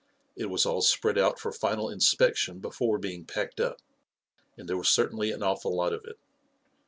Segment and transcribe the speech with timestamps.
[0.35, 3.83] It was all spread out for final inspection before being packed up,
[4.57, 6.15] and there was cer tainly an awful lot of it.